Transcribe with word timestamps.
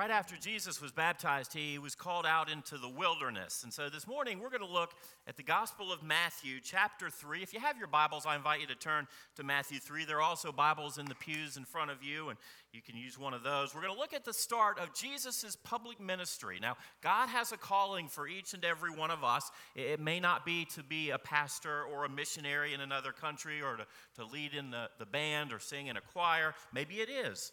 right 0.00 0.10
after 0.10 0.34
Jesus 0.34 0.80
was 0.80 0.92
baptized, 0.92 1.52
he 1.52 1.78
was 1.78 1.94
called 1.94 2.24
out 2.24 2.50
into 2.50 2.78
the 2.78 2.88
wilderness. 2.88 3.64
And 3.64 3.70
so 3.70 3.90
this 3.90 4.06
morning, 4.06 4.40
we're 4.40 4.48
going 4.48 4.66
to 4.66 4.66
look 4.66 4.94
at 5.26 5.36
the 5.36 5.42
Gospel 5.42 5.92
of 5.92 6.02
Matthew, 6.02 6.58
chapter 6.64 7.10
3. 7.10 7.42
If 7.42 7.52
you 7.52 7.60
have 7.60 7.76
your 7.76 7.86
Bibles, 7.86 8.24
I 8.24 8.34
invite 8.34 8.62
you 8.62 8.66
to 8.68 8.74
turn 8.74 9.06
to 9.36 9.42
Matthew 9.42 9.78
3. 9.78 10.06
There 10.06 10.16
are 10.16 10.22
also 10.22 10.52
Bibles 10.52 10.96
in 10.96 11.04
the 11.04 11.14
pews 11.16 11.58
in 11.58 11.66
front 11.66 11.90
of 11.90 12.02
you, 12.02 12.30
and 12.30 12.38
you 12.72 12.80
can 12.80 12.96
use 12.96 13.18
one 13.18 13.34
of 13.34 13.42
those. 13.42 13.74
We're 13.74 13.82
going 13.82 13.92
to 13.92 14.00
look 14.00 14.14
at 14.14 14.24
the 14.24 14.32
start 14.32 14.78
of 14.78 14.94
Jesus' 14.94 15.54
public 15.64 16.00
ministry. 16.00 16.58
Now, 16.62 16.78
God 17.02 17.28
has 17.28 17.52
a 17.52 17.58
calling 17.58 18.08
for 18.08 18.26
each 18.26 18.54
and 18.54 18.64
every 18.64 18.90
one 18.90 19.10
of 19.10 19.22
us. 19.22 19.50
It 19.76 20.00
may 20.00 20.18
not 20.18 20.46
be 20.46 20.64
to 20.76 20.82
be 20.82 21.10
a 21.10 21.18
pastor 21.18 21.82
or 21.82 22.06
a 22.06 22.08
missionary 22.08 22.72
in 22.72 22.80
another 22.80 23.12
country 23.12 23.60
or 23.60 23.76
to, 23.76 23.86
to 24.16 24.24
lead 24.24 24.54
in 24.54 24.70
the, 24.70 24.88
the 24.98 25.04
band 25.04 25.52
or 25.52 25.58
sing 25.58 25.88
in 25.88 25.98
a 25.98 26.00
choir. 26.00 26.54
Maybe 26.72 27.02
it 27.02 27.10
is. 27.10 27.52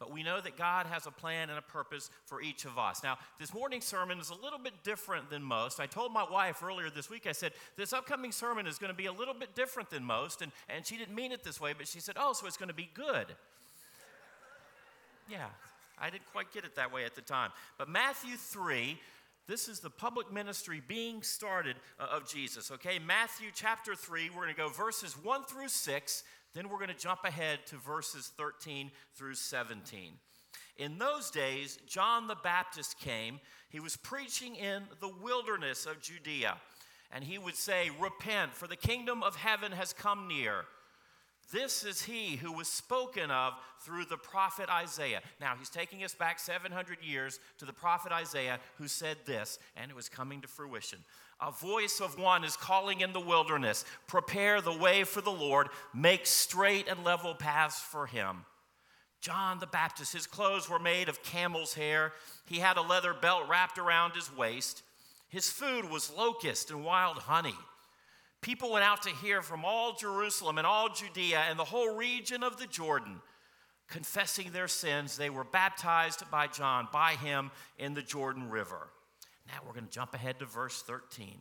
But 0.00 0.10
we 0.10 0.22
know 0.22 0.40
that 0.40 0.56
God 0.56 0.86
has 0.86 1.06
a 1.06 1.10
plan 1.10 1.50
and 1.50 1.58
a 1.58 1.62
purpose 1.62 2.08
for 2.24 2.40
each 2.40 2.64
of 2.64 2.78
us. 2.78 3.02
Now, 3.02 3.18
this 3.38 3.52
morning's 3.52 3.84
sermon 3.84 4.18
is 4.18 4.30
a 4.30 4.34
little 4.34 4.58
bit 4.58 4.72
different 4.82 5.28
than 5.28 5.42
most. 5.42 5.78
I 5.78 5.84
told 5.84 6.10
my 6.10 6.24
wife 6.28 6.62
earlier 6.62 6.88
this 6.88 7.10
week, 7.10 7.26
I 7.26 7.32
said, 7.32 7.52
this 7.76 7.92
upcoming 7.92 8.32
sermon 8.32 8.66
is 8.66 8.78
going 8.78 8.90
to 8.90 8.96
be 8.96 9.06
a 9.06 9.12
little 9.12 9.34
bit 9.34 9.54
different 9.54 9.90
than 9.90 10.02
most. 10.02 10.40
And, 10.40 10.52
and 10.70 10.86
she 10.86 10.96
didn't 10.96 11.14
mean 11.14 11.32
it 11.32 11.44
this 11.44 11.60
way, 11.60 11.74
but 11.76 11.86
she 11.86 12.00
said, 12.00 12.16
oh, 12.18 12.32
so 12.32 12.46
it's 12.46 12.56
going 12.56 12.70
to 12.70 12.74
be 12.74 12.88
good. 12.94 13.26
yeah, 15.28 15.48
I 16.00 16.08
didn't 16.08 16.32
quite 16.32 16.50
get 16.50 16.64
it 16.64 16.76
that 16.76 16.90
way 16.94 17.04
at 17.04 17.14
the 17.14 17.20
time. 17.20 17.50
But 17.76 17.90
Matthew 17.90 18.36
3, 18.36 18.98
this 19.46 19.68
is 19.68 19.80
the 19.80 19.90
public 19.90 20.32
ministry 20.32 20.80
being 20.88 21.22
started 21.22 21.76
uh, 21.98 22.06
of 22.10 22.26
Jesus, 22.26 22.70
okay? 22.70 22.98
Matthew 22.98 23.48
chapter 23.54 23.94
3, 23.94 24.30
we're 24.30 24.44
going 24.44 24.54
to 24.54 24.58
go 24.58 24.70
verses 24.70 25.12
1 25.22 25.44
through 25.44 25.68
6. 25.68 26.24
Then 26.54 26.68
we're 26.68 26.78
going 26.78 26.88
to 26.88 26.94
jump 26.94 27.20
ahead 27.24 27.60
to 27.66 27.76
verses 27.76 28.32
13 28.36 28.90
through 29.14 29.34
17. 29.34 30.12
In 30.76 30.98
those 30.98 31.30
days, 31.30 31.78
John 31.86 32.26
the 32.26 32.36
Baptist 32.42 32.98
came. 32.98 33.38
He 33.68 33.80
was 33.80 33.96
preaching 33.96 34.56
in 34.56 34.84
the 35.00 35.12
wilderness 35.22 35.86
of 35.86 36.00
Judea. 36.00 36.56
And 37.12 37.24
he 37.24 37.38
would 37.38 37.56
say, 37.56 37.90
Repent, 38.00 38.54
for 38.54 38.66
the 38.66 38.76
kingdom 38.76 39.22
of 39.22 39.36
heaven 39.36 39.72
has 39.72 39.92
come 39.92 40.26
near. 40.26 40.64
This 41.52 41.84
is 41.84 42.02
he 42.02 42.36
who 42.36 42.52
was 42.52 42.68
spoken 42.68 43.30
of 43.30 43.54
through 43.80 44.04
the 44.04 44.16
prophet 44.16 44.68
Isaiah. 44.68 45.20
Now, 45.40 45.54
he's 45.58 45.68
taking 45.68 46.04
us 46.04 46.14
back 46.14 46.38
700 46.38 46.98
years 47.02 47.40
to 47.58 47.64
the 47.64 47.72
prophet 47.72 48.12
Isaiah 48.12 48.60
who 48.78 48.86
said 48.86 49.16
this, 49.26 49.58
and 49.76 49.90
it 49.90 49.96
was 49.96 50.08
coming 50.08 50.40
to 50.42 50.48
fruition. 50.48 51.00
A 51.40 51.50
voice 51.50 52.00
of 52.00 52.18
one 52.18 52.44
is 52.44 52.56
calling 52.56 53.00
in 53.00 53.12
the 53.12 53.20
wilderness 53.20 53.84
Prepare 54.06 54.60
the 54.60 54.76
way 54.76 55.04
for 55.04 55.20
the 55.20 55.30
Lord, 55.30 55.68
make 55.94 56.26
straight 56.26 56.86
and 56.88 57.02
level 57.02 57.34
paths 57.34 57.80
for 57.80 58.06
him. 58.06 58.44
John 59.20 59.58
the 59.58 59.66
Baptist, 59.66 60.12
his 60.12 60.26
clothes 60.26 60.68
were 60.68 60.78
made 60.78 61.08
of 61.08 61.22
camel's 61.22 61.74
hair. 61.74 62.12
He 62.46 62.58
had 62.58 62.76
a 62.76 62.82
leather 62.82 63.12
belt 63.12 63.48
wrapped 63.48 63.78
around 63.78 64.12
his 64.12 64.34
waist. 64.34 64.82
His 65.28 65.50
food 65.50 65.90
was 65.90 66.12
locust 66.12 66.70
and 66.70 66.84
wild 66.84 67.18
honey. 67.18 67.56
People 68.42 68.72
went 68.72 68.84
out 68.84 69.02
to 69.02 69.10
hear 69.10 69.42
from 69.42 69.64
all 69.64 69.92
Jerusalem 69.92 70.58
and 70.58 70.66
all 70.66 70.88
Judea 70.88 71.44
and 71.48 71.58
the 71.58 71.64
whole 71.64 71.94
region 71.94 72.42
of 72.42 72.58
the 72.58 72.66
Jordan. 72.66 73.20
Confessing 73.88 74.50
their 74.52 74.68
sins, 74.68 75.16
they 75.16 75.30
were 75.30 75.44
baptized 75.44 76.22
by 76.30 76.46
John, 76.46 76.88
by 76.92 77.12
him 77.12 77.50
in 77.78 77.92
the 77.92 78.02
Jordan 78.02 78.48
River. 78.48 78.88
Now 79.48 79.60
we're 79.66 79.74
going 79.74 79.86
to 79.86 79.90
jump 79.90 80.14
ahead 80.14 80.38
to 80.38 80.46
verse 80.46 80.82
13. 80.82 81.36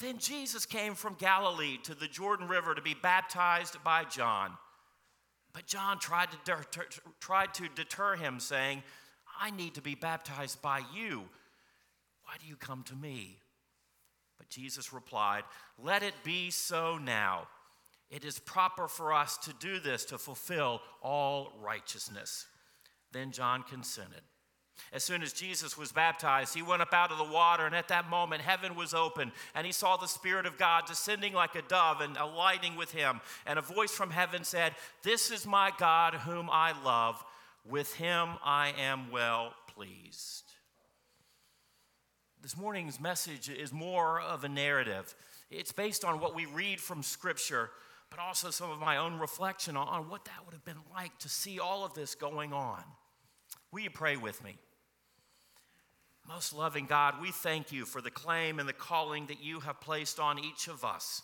Then 0.00 0.18
Jesus 0.18 0.66
came 0.66 0.94
from 0.94 1.14
Galilee 1.14 1.78
to 1.84 1.94
the 1.94 2.08
Jordan 2.08 2.48
River 2.48 2.74
to 2.74 2.82
be 2.82 2.94
baptized 2.94 3.76
by 3.84 4.04
John. 4.04 4.52
But 5.52 5.66
John 5.66 5.98
tried 5.98 6.30
to, 6.32 6.38
deter, 6.44 6.64
tried 7.20 7.54
to 7.54 7.68
deter 7.74 8.16
him, 8.16 8.40
saying, 8.40 8.82
I 9.38 9.50
need 9.50 9.74
to 9.74 9.82
be 9.82 9.94
baptized 9.94 10.62
by 10.62 10.82
you. 10.94 11.24
Why 12.24 12.34
do 12.40 12.46
you 12.46 12.56
come 12.56 12.82
to 12.84 12.94
me? 12.94 13.38
But 14.46 14.54
Jesus 14.54 14.92
replied, 14.92 15.42
Let 15.82 16.02
it 16.02 16.14
be 16.22 16.50
so 16.50 16.98
now. 16.98 17.48
It 18.10 18.24
is 18.24 18.38
proper 18.38 18.86
for 18.86 19.12
us 19.12 19.36
to 19.38 19.52
do 19.58 19.80
this 19.80 20.04
to 20.06 20.18
fulfill 20.18 20.80
all 21.02 21.52
righteousness. 21.60 22.46
Then 23.12 23.32
John 23.32 23.64
consented. 23.64 24.22
As 24.92 25.02
soon 25.02 25.22
as 25.22 25.32
Jesus 25.32 25.76
was 25.76 25.90
baptized, 25.90 26.54
he 26.54 26.62
went 26.62 26.82
up 26.82 26.92
out 26.92 27.10
of 27.10 27.18
the 27.18 27.24
water, 27.24 27.66
and 27.66 27.74
at 27.74 27.88
that 27.88 28.08
moment, 28.10 28.42
heaven 28.42 28.76
was 28.76 28.94
open, 28.94 29.32
and 29.54 29.66
he 29.66 29.72
saw 29.72 29.96
the 29.96 30.06
Spirit 30.06 30.46
of 30.46 30.58
God 30.58 30.84
descending 30.86 31.32
like 31.32 31.56
a 31.56 31.62
dove 31.62 32.00
and 32.00 32.16
alighting 32.16 32.76
with 32.76 32.92
him. 32.92 33.20
And 33.46 33.58
a 33.58 33.62
voice 33.62 33.90
from 33.90 34.10
heaven 34.10 34.44
said, 34.44 34.74
This 35.02 35.30
is 35.30 35.46
my 35.46 35.72
God 35.78 36.14
whom 36.14 36.48
I 36.52 36.80
love. 36.84 37.24
With 37.68 37.94
him 37.94 38.28
I 38.44 38.74
am 38.78 39.10
well 39.10 39.54
pleased. 39.74 40.45
This 42.46 42.56
morning's 42.56 43.00
message 43.00 43.48
is 43.48 43.72
more 43.72 44.20
of 44.20 44.44
a 44.44 44.48
narrative. 44.48 45.16
It's 45.50 45.72
based 45.72 46.04
on 46.04 46.20
what 46.20 46.32
we 46.32 46.46
read 46.46 46.80
from 46.80 47.02
Scripture, 47.02 47.70
but 48.08 48.20
also 48.20 48.50
some 48.50 48.70
of 48.70 48.78
my 48.78 48.98
own 48.98 49.18
reflection 49.18 49.76
on 49.76 50.08
what 50.08 50.26
that 50.26 50.44
would 50.44 50.54
have 50.54 50.64
been 50.64 50.78
like 50.94 51.18
to 51.18 51.28
see 51.28 51.58
all 51.58 51.84
of 51.84 51.94
this 51.94 52.14
going 52.14 52.52
on. 52.52 52.84
Will 53.72 53.80
you 53.80 53.90
pray 53.90 54.16
with 54.16 54.44
me? 54.44 54.58
Most 56.28 56.52
loving 56.52 56.86
God, 56.86 57.20
we 57.20 57.32
thank 57.32 57.72
you 57.72 57.84
for 57.84 58.00
the 58.00 58.12
claim 58.12 58.60
and 58.60 58.68
the 58.68 58.72
calling 58.72 59.26
that 59.26 59.42
you 59.42 59.58
have 59.58 59.80
placed 59.80 60.20
on 60.20 60.38
each 60.38 60.68
of 60.68 60.84
us 60.84 61.22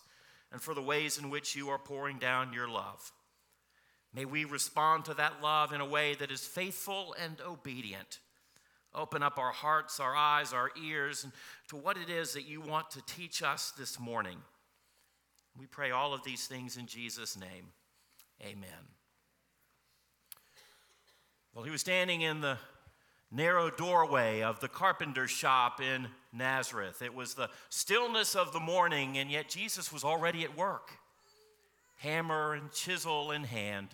and 0.50 0.60
for 0.60 0.74
the 0.74 0.82
ways 0.82 1.18
in 1.18 1.30
which 1.30 1.54
you 1.54 1.68
are 1.68 1.78
pouring 1.78 2.18
down 2.18 2.52
your 2.52 2.68
love. 2.68 3.12
May 4.12 4.24
we 4.24 4.44
respond 4.44 5.04
to 5.04 5.14
that 5.14 5.40
love 5.40 5.72
in 5.72 5.80
a 5.80 5.86
way 5.86 6.16
that 6.16 6.32
is 6.32 6.44
faithful 6.44 7.14
and 7.16 7.40
obedient. 7.46 8.18
Open 8.94 9.22
up 9.22 9.38
our 9.38 9.52
hearts, 9.52 10.00
our 10.00 10.14
eyes, 10.14 10.52
our 10.52 10.70
ears 10.82 11.26
to 11.68 11.76
what 11.76 11.96
it 11.96 12.10
is 12.10 12.34
that 12.34 12.46
you 12.46 12.60
want 12.60 12.90
to 12.90 13.02
teach 13.06 13.42
us 13.42 13.72
this 13.78 13.98
morning. 13.98 14.38
We 15.58 15.66
pray 15.66 15.90
all 15.90 16.12
of 16.12 16.24
these 16.24 16.46
things 16.46 16.76
in 16.76 16.86
Jesus' 16.86 17.38
name. 17.38 17.72
Amen. 18.42 18.68
Well, 21.54 21.64
he 21.64 21.70
was 21.70 21.80
standing 21.80 22.22
in 22.22 22.40
the 22.40 22.58
narrow 23.30 23.70
doorway 23.70 24.42
of 24.42 24.60
the 24.60 24.68
carpenter's 24.68 25.30
shop 25.30 25.80
in 25.80 26.08
Nazareth. 26.32 27.02
It 27.02 27.14
was 27.14 27.34
the 27.34 27.50
stillness 27.70 28.34
of 28.34 28.52
the 28.52 28.60
morning, 28.60 29.18
and 29.18 29.30
yet 29.30 29.48
Jesus 29.48 29.92
was 29.92 30.04
already 30.04 30.44
at 30.44 30.56
work. 30.56 30.92
Hammer 31.98 32.54
and 32.54 32.72
chisel 32.72 33.30
in 33.30 33.44
hand, 33.44 33.88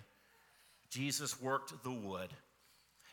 Jesus 0.89 1.41
worked 1.41 1.83
the 1.83 1.91
wood. 1.91 2.29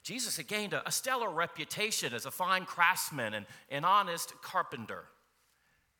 Jesus 0.06 0.36
had 0.36 0.46
gained 0.46 0.72
a, 0.72 0.92
stellar 0.92 1.28
reputation 1.28 2.14
as 2.14 2.26
a 2.26 2.30
fine 2.30 2.64
craftsman 2.64 3.34
and 3.34 3.44
an 3.72 3.84
honest 3.84 4.40
carpenter. 4.40 5.02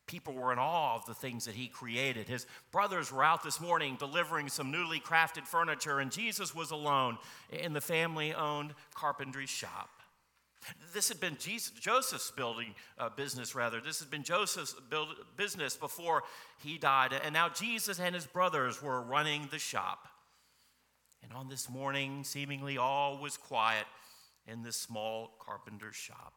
People 0.05 0.33
were 0.33 0.53
in 0.53 0.59
awe 0.59 0.95
of 0.95 1.05
the 1.05 1.13
things 1.13 1.43
that 1.43 1.55
he 1.55 1.67
created. 1.67 2.29
His 2.29 2.47
brothers 2.71 3.11
were 3.11 3.21
out 3.21 3.43
this 3.43 3.59
morning 3.59 3.97
delivering 3.99 4.47
some 4.47 4.71
newly 4.71 5.01
crafted 5.01 5.43
furniture, 5.43 5.99
and 5.99 6.09
Jesus 6.09 6.55
was 6.55 6.71
alone 6.71 7.17
in 7.51 7.73
the 7.73 7.81
family 7.81 8.33
owned 8.33 8.73
carpentry 8.93 9.45
shop. 9.45 9.89
This 10.93 11.09
had 11.09 11.19
been 11.19 11.35
Jesus, 11.37 11.71
Joseph's 11.71 12.31
building 12.31 12.75
uh, 12.97 13.09
business, 13.09 13.55
rather. 13.55 13.81
This 13.81 13.99
had 13.99 14.09
been 14.09 14.23
Joseph's 14.23 14.73
build, 14.89 15.09
business 15.35 15.75
before 15.75 16.23
he 16.63 16.77
died. 16.77 17.11
And 17.25 17.33
now 17.33 17.49
Jesus 17.49 17.99
and 17.99 18.15
his 18.15 18.25
brothers 18.25 18.81
were 18.81 19.01
running 19.01 19.49
the 19.51 19.59
shop. 19.59 20.07
And 21.23 21.33
on 21.33 21.49
this 21.49 21.69
morning, 21.69 22.23
seemingly 22.23 22.77
all 22.77 23.17
was 23.17 23.37
quiet 23.37 23.85
in 24.47 24.63
this 24.63 24.77
small 24.77 25.31
carpenter's 25.39 25.95
shop. 25.95 26.33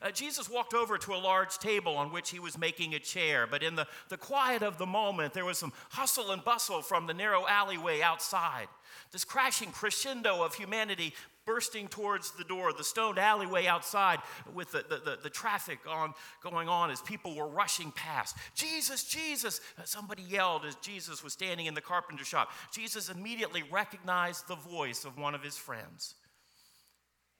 Uh, 0.00 0.10
Jesus 0.10 0.48
walked 0.48 0.74
over 0.74 0.96
to 0.96 1.14
a 1.14 1.16
large 1.16 1.58
table 1.58 1.96
on 1.96 2.12
which 2.12 2.30
he 2.30 2.38
was 2.38 2.56
making 2.56 2.94
a 2.94 2.98
chair, 2.98 3.46
but 3.50 3.62
in 3.62 3.74
the, 3.74 3.86
the 4.08 4.16
quiet 4.16 4.62
of 4.62 4.78
the 4.78 4.86
moment, 4.86 5.34
there 5.34 5.44
was 5.44 5.58
some 5.58 5.72
hustle 5.90 6.30
and 6.30 6.44
bustle 6.44 6.82
from 6.82 7.06
the 7.06 7.14
narrow 7.14 7.46
alleyway 7.48 8.00
outside. 8.00 8.68
This 9.10 9.24
crashing 9.24 9.70
crescendo 9.70 10.42
of 10.42 10.54
humanity 10.54 11.14
bursting 11.44 11.88
towards 11.88 12.32
the 12.32 12.44
door, 12.44 12.72
the 12.72 12.84
stoned 12.84 13.18
alleyway 13.18 13.66
outside 13.66 14.20
with 14.54 14.70
the, 14.72 14.84
the, 14.88 14.96
the, 14.98 15.18
the, 15.24 15.30
traffic 15.30 15.78
on, 15.88 16.14
going 16.42 16.68
on 16.68 16.90
as 16.90 17.00
people 17.00 17.34
were 17.34 17.48
rushing 17.48 17.90
past. 17.92 18.36
Jesus, 18.54 19.04
Jesus! 19.04 19.60
Uh, 19.78 19.82
somebody 19.84 20.22
yelled 20.22 20.64
as 20.64 20.76
Jesus 20.76 21.24
was 21.24 21.32
standing 21.32 21.66
in 21.66 21.74
the 21.74 21.80
carpenter 21.80 22.24
shop. 22.24 22.50
Jesus 22.72 23.08
immediately 23.08 23.62
recognized 23.70 24.46
the 24.46 24.54
voice 24.54 25.04
of 25.04 25.18
one 25.18 25.34
of 25.34 25.42
his 25.42 25.56
friends. 25.56 26.14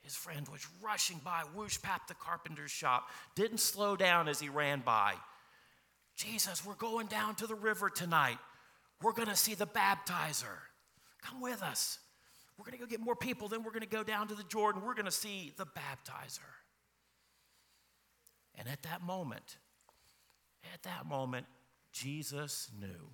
His 0.02 0.16
friend 0.16 0.48
was 0.48 0.66
rushing 0.82 1.20
by, 1.24 1.42
whoosh 1.54 1.80
past 1.80 2.08
the 2.08 2.14
carpenter's 2.14 2.72
shop, 2.72 3.08
didn't 3.36 3.58
slow 3.58 3.94
down 3.94 4.26
as 4.26 4.40
he 4.40 4.48
ran 4.48 4.80
by. 4.80 5.14
Jesus, 6.16 6.66
we're 6.66 6.74
going 6.74 7.06
down 7.06 7.36
to 7.36 7.46
the 7.46 7.54
river 7.54 7.88
tonight. 7.88 8.38
We're 9.00 9.12
going 9.12 9.28
to 9.28 9.36
see 9.36 9.54
the 9.54 9.66
baptizer. 9.66 10.58
Come 11.22 11.40
with 11.40 11.62
us. 11.62 11.98
We're 12.58 12.64
going 12.64 12.78
to 12.78 12.84
go 12.84 12.86
get 12.86 13.00
more 13.00 13.16
people. 13.16 13.48
Then 13.48 13.62
we're 13.62 13.70
going 13.70 13.80
to 13.82 13.88
go 13.88 14.04
down 14.04 14.28
to 14.28 14.34
the 14.34 14.44
Jordan. 14.44 14.82
We're 14.84 14.94
going 14.94 15.06
to 15.06 15.10
see 15.10 15.52
the 15.56 15.66
baptizer. 15.66 16.40
And 18.54 18.68
at 18.68 18.82
that 18.82 19.02
moment, 19.02 19.56
at 20.72 20.82
that 20.82 21.06
moment, 21.06 21.46
Jesus 21.92 22.70
knew. 22.78 23.10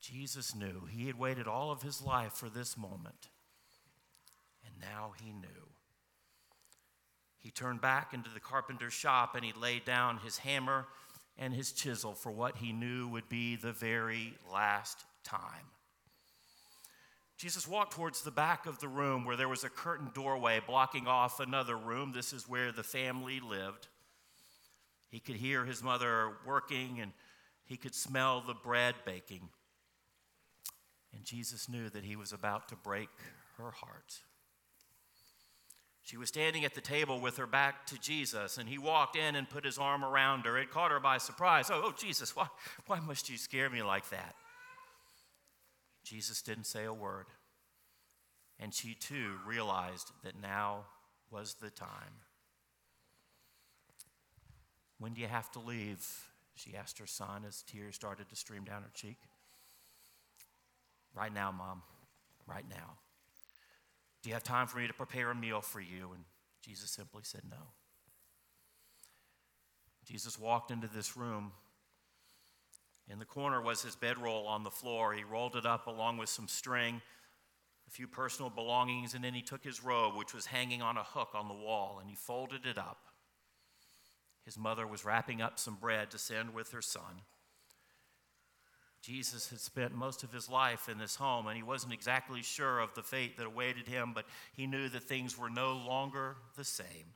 Jesus 0.00 0.54
knew. 0.54 0.86
He 0.90 1.06
had 1.06 1.18
waited 1.18 1.46
all 1.46 1.70
of 1.70 1.82
his 1.82 2.02
life 2.02 2.32
for 2.32 2.48
this 2.48 2.76
moment. 2.76 3.28
And 4.64 4.74
now 4.80 5.12
he 5.22 5.32
knew. 5.32 5.68
He 7.38 7.50
turned 7.50 7.80
back 7.80 8.14
into 8.14 8.30
the 8.30 8.40
carpenter's 8.40 8.92
shop 8.92 9.34
and 9.34 9.44
he 9.44 9.52
laid 9.52 9.84
down 9.84 10.18
his 10.18 10.38
hammer 10.38 10.86
and 11.36 11.52
his 11.52 11.72
chisel 11.72 12.14
for 12.14 12.30
what 12.30 12.58
he 12.58 12.72
knew 12.72 13.08
would 13.08 13.28
be 13.28 13.56
the 13.56 13.72
very 13.72 14.34
last 14.52 15.04
time. 15.24 15.70
Jesus 17.42 17.66
walked 17.66 17.94
towards 17.94 18.22
the 18.22 18.30
back 18.30 18.66
of 18.66 18.78
the 18.78 18.86
room 18.86 19.24
where 19.24 19.34
there 19.34 19.48
was 19.48 19.64
a 19.64 19.68
curtained 19.68 20.14
doorway 20.14 20.60
blocking 20.64 21.08
off 21.08 21.40
another 21.40 21.76
room. 21.76 22.12
This 22.14 22.32
is 22.32 22.48
where 22.48 22.70
the 22.70 22.84
family 22.84 23.40
lived. 23.40 23.88
He 25.10 25.18
could 25.18 25.34
hear 25.34 25.64
his 25.64 25.82
mother 25.82 26.34
working 26.46 27.00
and 27.00 27.10
he 27.64 27.76
could 27.76 27.96
smell 27.96 28.44
the 28.46 28.54
bread 28.54 28.94
baking. 29.04 29.48
And 31.12 31.24
Jesus 31.24 31.68
knew 31.68 31.88
that 31.88 32.04
he 32.04 32.14
was 32.14 32.32
about 32.32 32.68
to 32.68 32.76
break 32.76 33.10
her 33.58 33.72
heart. 33.72 34.20
She 36.04 36.16
was 36.16 36.28
standing 36.28 36.64
at 36.64 36.76
the 36.76 36.80
table 36.80 37.18
with 37.18 37.38
her 37.38 37.46
back 37.48 37.86
to 37.86 37.98
Jesus, 37.98 38.56
and 38.56 38.68
he 38.68 38.78
walked 38.78 39.16
in 39.16 39.34
and 39.34 39.50
put 39.50 39.64
his 39.64 39.78
arm 39.78 40.04
around 40.04 40.46
her. 40.46 40.58
It 40.58 40.70
caught 40.70 40.92
her 40.92 41.00
by 41.00 41.18
surprise. 41.18 41.70
Oh, 41.72 41.82
oh 41.86 41.94
Jesus, 41.96 42.36
why, 42.36 42.46
why 42.86 43.00
must 43.00 43.28
you 43.28 43.36
scare 43.36 43.68
me 43.68 43.82
like 43.82 44.08
that? 44.10 44.36
Jesus 46.02 46.42
didn't 46.42 46.64
say 46.64 46.84
a 46.84 46.92
word. 46.92 47.26
And 48.58 48.72
she 48.72 48.94
too 48.94 49.36
realized 49.46 50.12
that 50.22 50.40
now 50.40 50.84
was 51.30 51.54
the 51.54 51.70
time. 51.70 52.20
When 54.98 55.14
do 55.14 55.20
you 55.20 55.26
have 55.26 55.50
to 55.52 55.58
leave? 55.58 56.06
She 56.54 56.76
asked 56.76 56.98
her 56.98 57.06
son 57.06 57.44
as 57.46 57.62
tears 57.62 57.94
started 57.94 58.28
to 58.28 58.36
stream 58.36 58.64
down 58.64 58.82
her 58.82 58.90
cheek. 58.94 59.18
Right 61.14 61.32
now, 61.32 61.50
Mom. 61.50 61.82
Right 62.46 62.64
now. 62.68 62.98
Do 64.22 64.28
you 64.28 64.34
have 64.34 64.44
time 64.44 64.68
for 64.68 64.78
me 64.78 64.86
to 64.86 64.92
prepare 64.94 65.30
a 65.30 65.34
meal 65.34 65.60
for 65.60 65.80
you? 65.80 66.10
And 66.14 66.24
Jesus 66.64 66.90
simply 66.90 67.22
said 67.24 67.42
no. 67.50 67.56
Jesus 70.04 70.38
walked 70.38 70.70
into 70.70 70.88
this 70.88 71.16
room. 71.16 71.52
In 73.10 73.18
the 73.18 73.24
corner 73.24 73.60
was 73.60 73.82
his 73.82 73.96
bedroll 73.96 74.46
on 74.46 74.64
the 74.64 74.70
floor. 74.70 75.12
He 75.12 75.24
rolled 75.24 75.56
it 75.56 75.66
up 75.66 75.86
along 75.86 76.18
with 76.18 76.28
some 76.28 76.48
string, 76.48 77.00
a 77.86 77.90
few 77.90 78.06
personal 78.06 78.50
belongings, 78.50 79.14
and 79.14 79.22
then 79.22 79.34
he 79.34 79.42
took 79.42 79.64
his 79.64 79.84
robe, 79.84 80.16
which 80.16 80.34
was 80.34 80.46
hanging 80.46 80.82
on 80.82 80.96
a 80.96 81.02
hook 81.02 81.30
on 81.34 81.48
the 81.48 81.54
wall, 81.54 81.98
and 82.00 82.08
he 82.08 82.16
folded 82.16 82.64
it 82.64 82.78
up. 82.78 82.98
His 84.44 84.58
mother 84.58 84.86
was 84.86 85.04
wrapping 85.04 85.42
up 85.42 85.58
some 85.58 85.76
bread 85.76 86.10
to 86.10 86.18
send 86.18 86.54
with 86.54 86.72
her 86.72 86.82
son. 86.82 87.22
Jesus 89.02 89.50
had 89.50 89.58
spent 89.58 89.94
most 89.94 90.22
of 90.22 90.32
his 90.32 90.48
life 90.48 90.88
in 90.88 90.98
this 90.98 91.16
home, 91.16 91.48
and 91.48 91.56
he 91.56 91.62
wasn't 91.62 91.92
exactly 91.92 92.40
sure 92.42 92.78
of 92.78 92.94
the 92.94 93.02
fate 93.02 93.36
that 93.36 93.46
awaited 93.46 93.88
him, 93.88 94.12
but 94.14 94.26
he 94.52 94.66
knew 94.66 94.88
that 94.88 95.02
things 95.02 95.36
were 95.36 95.50
no 95.50 95.72
longer 95.72 96.36
the 96.56 96.64
same. 96.64 97.14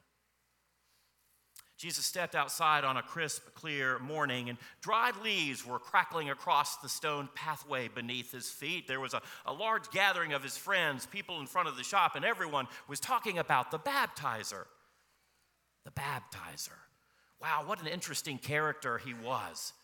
Jesus 1.76 2.06
stepped 2.06 2.34
outside 2.34 2.84
on 2.84 2.96
a 2.96 3.02
crisp, 3.02 3.42
clear 3.54 3.98
morning, 3.98 4.48
and 4.48 4.56
dried 4.80 5.16
leaves 5.22 5.66
were 5.66 5.78
crackling 5.78 6.30
across 6.30 6.76
the 6.78 6.88
stone 6.88 7.28
pathway 7.34 7.88
beneath 7.88 8.32
his 8.32 8.48
feet. 8.48 8.88
There 8.88 9.00
was 9.00 9.12
a, 9.12 9.20
a 9.44 9.52
large 9.52 9.90
gathering 9.90 10.32
of 10.32 10.42
his 10.42 10.56
friends, 10.56 11.04
people 11.04 11.38
in 11.38 11.46
front 11.46 11.68
of 11.68 11.76
the 11.76 11.84
shop, 11.84 12.16
and 12.16 12.24
everyone 12.24 12.66
was 12.88 12.98
talking 12.98 13.38
about 13.38 13.70
the 13.70 13.78
baptizer. 13.78 14.64
The 15.84 15.90
baptizer. 15.90 16.70
Wow, 17.42 17.64
what 17.66 17.82
an 17.82 17.88
interesting 17.88 18.38
character 18.38 18.96
he 18.96 19.12
was. 19.12 19.74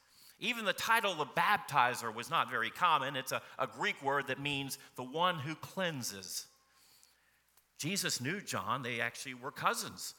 Even 0.40 0.64
the 0.64 0.72
title 0.72 1.20
of 1.20 1.34
baptizer 1.34 2.12
was 2.12 2.30
not 2.30 2.50
very 2.50 2.70
common. 2.70 3.16
It's 3.16 3.32
a, 3.32 3.42
a 3.58 3.66
Greek 3.66 4.02
word 4.02 4.28
that 4.28 4.40
means 4.40 4.78
the 4.96 5.04
one 5.04 5.38
who 5.38 5.54
cleanses. 5.54 6.46
Jesus 7.78 8.20
knew 8.20 8.40
John, 8.40 8.82
they 8.82 9.00
actually 9.00 9.34
were 9.34 9.50
cousins. 9.50 10.14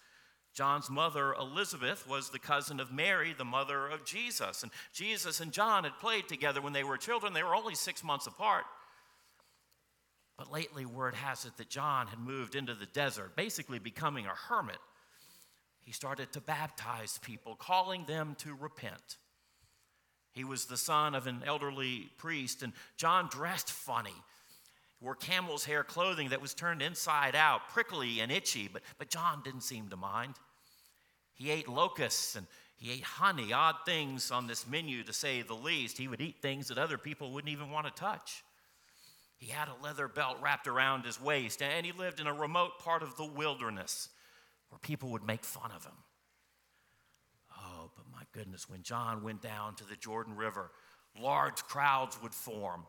John's 0.53 0.89
mother, 0.89 1.33
Elizabeth, 1.33 2.07
was 2.07 2.29
the 2.29 2.39
cousin 2.39 2.79
of 2.79 2.91
Mary, 2.91 3.33
the 3.35 3.43
mother 3.43 3.87
of 3.87 4.05
Jesus. 4.05 4.61
And 4.61 4.71
Jesus 4.93 5.39
and 5.39 5.51
John 5.51 5.83
had 5.83 5.97
played 5.99 6.27
together 6.27 6.61
when 6.61 6.73
they 6.73 6.83
were 6.83 6.97
children. 6.97 7.33
They 7.33 7.43
were 7.43 7.55
only 7.55 7.75
six 7.75 8.03
months 8.03 8.27
apart. 8.27 8.65
But 10.37 10.51
lately, 10.51 10.85
word 10.85 11.15
has 11.15 11.45
it 11.45 11.57
that 11.57 11.69
John 11.69 12.07
had 12.07 12.19
moved 12.19 12.55
into 12.55 12.75
the 12.75 12.85
desert, 12.85 13.35
basically 13.35 13.79
becoming 13.79 14.25
a 14.25 14.29
hermit. 14.29 14.77
He 15.81 15.91
started 15.91 16.31
to 16.33 16.41
baptize 16.41 17.19
people, 17.19 17.55
calling 17.55 18.05
them 18.05 18.35
to 18.39 18.55
repent. 18.55 19.17
He 20.33 20.43
was 20.43 20.65
the 20.65 20.77
son 20.77 21.13
of 21.13 21.27
an 21.27 21.43
elderly 21.45 22.09
priest, 22.17 22.63
and 22.63 22.73
John 22.97 23.27
dressed 23.29 23.71
funny. 23.71 24.15
Wore 25.03 25.15
camel's 25.15 25.65
hair 25.65 25.83
clothing 25.83 26.29
that 26.29 26.41
was 26.41 26.53
turned 26.53 26.81
inside 26.81 27.35
out, 27.35 27.69
prickly 27.69 28.21
and 28.21 28.31
itchy, 28.31 28.69
but, 28.71 28.81
but 28.97 29.09
John 29.09 29.41
didn't 29.43 29.61
seem 29.61 29.89
to 29.89 29.97
mind. 29.97 30.35
He 31.33 31.51
ate 31.51 31.67
locusts 31.67 32.35
and 32.35 32.47
he 32.77 32.91
ate 32.91 33.03
honey, 33.03 33.51
odd 33.53 33.75
things 33.85 34.31
on 34.31 34.47
this 34.47 34.67
menu 34.67 35.03
to 35.03 35.13
say 35.13 35.41
the 35.41 35.53
least. 35.53 35.97
He 35.97 36.07
would 36.07 36.21
eat 36.21 36.41
things 36.41 36.69
that 36.69 36.77
other 36.77 36.97
people 36.97 37.31
wouldn't 37.31 37.51
even 37.51 37.69
want 37.69 37.85
to 37.85 37.93
touch. 37.93 38.43
He 39.37 39.47
had 39.51 39.67
a 39.67 39.83
leather 39.83 40.07
belt 40.07 40.37
wrapped 40.41 40.67
around 40.67 41.03
his 41.03 41.21
waist, 41.21 41.61
and 41.61 41.85
he 41.85 41.91
lived 41.91 42.19
in 42.21 42.27
a 42.27 42.33
remote 42.33 42.79
part 42.79 43.03
of 43.03 43.17
the 43.17 43.25
wilderness 43.25 44.09
where 44.69 44.79
people 44.79 45.09
would 45.09 45.23
make 45.23 45.43
fun 45.43 45.71
of 45.75 45.83
him 45.83 45.93
Oh, 47.83 47.91
but 47.95 48.05
my 48.11 48.23
goodness, 48.31 48.69
when 48.69 48.83
John 48.83 49.23
went 49.23 49.41
down 49.41 49.75
to 49.75 49.85
the 49.85 49.95
Jordan 49.95 50.35
River, 50.35 50.71
large 51.19 51.63
crowds 51.63 52.21
would 52.21 52.33
form. 52.33 52.85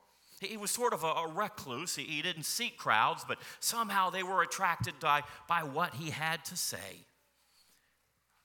He 0.49 0.57
was 0.57 0.71
sort 0.71 0.93
of 0.93 1.05
a, 1.05 1.09
a 1.09 1.29
recluse. 1.29 1.97
He, 1.97 2.05
he, 2.05 2.23
didn't 2.23 2.45
seek 2.45 2.77
crowds, 2.77 3.25
but 3.27 3.39
somehow 3.61 4.11
they 4.11 4.23
were 4.23 4.43
attracted 4.43 4.95
by, 5.01 5.23
by 5.49 5.63
what 5.63 5.95
he 5.95 6.11
had 6.11 6.45
to 6.47 6.57
say. 6.57 7.07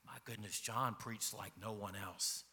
My 0.05 0.17
goodness, 0.25 0.59
John 0.59 0.95
preached 0.97 1.33
like 1.33 1.53
no 1.61 1.71
one 1.71 1.95
else. 1.95 2.43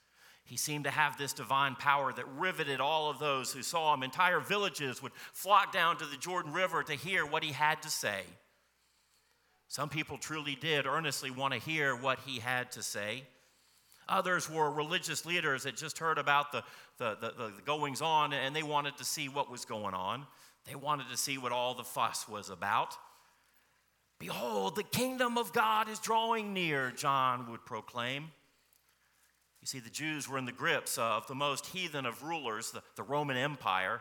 He 0.45 0.57
seemed 0.57 0.85
to 0.85 0.91
have 0.91 1.19
this 1.19 1.33
divine 1.33 1.75
power 1.75 2.13
that 2.13 2.29
riveted 2.37 2.81
all 2.81 3.11
of 3.11 3.19
those 3.19 3.53
who 3.53 3.63
saw 3.63 3.93
him. 3.93 4.05
Entire 4.05 4.39
villages 4.39 5.03
would 5.03 5.13
flock 5.33 5.73
down 5.73 5.97
to 5.97 6.07
the 6.07 6.17
Jordan 6.17 6.53
River 6.53 6.85
to 6.85 6.95
hear 6.95 7.27
what 7.27 7.43
he 7.43 7.53
had 7.53 7.83
to 7.83 7.91
say. 7.91 8.23
Some 9.69 9.89
people 9.89 10.19
truly 10.19 10.55
did 10.55 10.87
earnestly 10.87 11.33
want 11.33 11.53
to 11.53 11.59
hear 11.59 11.97
what 11.97 12.21
he 12.25 12.39
had 12.39 12.71
to 12.73 12.83
say. 12.83 13.25
Others 14.09 14.49
were 14.49 14.71
religious 14.71 15.27
leaders 15.27 15.65
that 15.65 15.77
just 15.77 15.99
heard 15.99 16.19
about 16.19 16.53
the, 16.53 16.63
the, 16.99 17.17
the, 17.21 17.33
the, 17.37 17.53
goings 17.65 18.01
on 18.01 18.33
and 18.33 18.55
they 18.55 18.63
wanted 18.63 18.97
to 18.99 19.05
see 19.05 19.29
what 19.29 19.51
was 19.51 19.65
going 19.65 19.95
on. 19.95 20.27
They 20.65 20.77
wanted 20.77 21.09
to 21.11 21.17
see 21.17 21.39
what 21.39 21.53
all 21.53 21.75
the 21.75 21.85
fuss 21.85 22.29
was 22.29 22.49
about. 22.49 22.95
Behold, 24.19 24.77
the 24.77 24.85
kingdom 24.85 25.37
of 25.37 25.53
God 25.53 25.89
is 25.89 25.99
drawing 25.99 26.55
near, 26.55 26.93
John 26.93 27.51
would 27.51 27.65
proclaim. 27.67 28.31
You 29.61 29.67
see, 29.67 29.81
the 29.81 29.91
Jews 29.91 30.29
were 30.29 30.39
in 30.39 30.47
the 30.47 30.53
grips 30.53 30.97
of 30.99 31.27
the 31.27 31.35
most 31.35 31.67
heathen 31.67 32.07
of 32.07 32.23
rulers, 32.23 32.71
the, 32.71 32.83
the 32.95 33.03
Roman 33.03 33.37
Empire. 33.37 34.01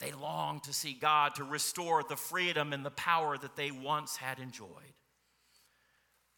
They 0.00 0.12
longed 0.12 0.64
to 0.64 0.72
see 0.72 0.94
God 0.94 1.34
to 1.34 1.44
restore 1.44 2.02
the 2.02 2.16
freedom 2.16 2.72
and 2.72 2.84
the 2.84 2.90
power 2.90 3.36
that 3.36 3.56
they 3.56 3.70
once 3.70 4.16
had 4.16 4.38
enjoyed. 4.38 4.94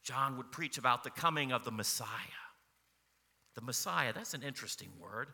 John 0.03 0.37
would 0.37 0.53
preach 0.53 0.77
about 0.77 1.05
the 1.05 1.11
coming 1.11 1.53
of 1.53 1.65
the 1.65 1.71
Messiah 1.71 2.09
the 3.55 3.61
Messiah, 3.61 4.13
that's 4.13 4.35
an 4.35 4.43
interesting 4.43 4.91
word. 5.01 5.29